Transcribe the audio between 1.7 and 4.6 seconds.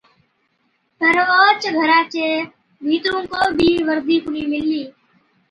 گھرا چي ڀِيترُون ڪو بِي ورندِي ڪونهِي